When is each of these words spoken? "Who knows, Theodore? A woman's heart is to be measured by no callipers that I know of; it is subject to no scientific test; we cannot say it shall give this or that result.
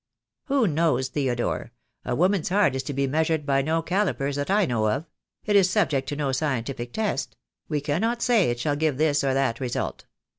"Who 0.45 0.65
knows, 0.65 1.09
Theodore? 1.09 1.73
A 2.05 2.15
woman's 2.15 2.49
heart 2.49 2.73
is 2.75 2.81
to 2.85 2.93
be 2.93 3.05
measured 3.05 3.45
by 3.45 3.61
no 3.61 3.83
callipers 3.83 4.35
that 4.35 4.49
I 4.49 4.65
know 4.65 4.87
of; 4.89 5.05
it 5.45 5.55
is 5.55 5.69
subject 5.69 6.09
to 6.09 6.15
no 6.15 6.31
scientific 6.31 6.91
test; 6.91 7.35
we 7.69 7.81
cannot 7.81 8.23
say 8.23 8.49
it 8.49 8.59
shall 8.59 8.75
give 8.75 8.97
this 8.97 9.23
or 9.23 9.35
that 9.35 9.59
result. 9.59 10.05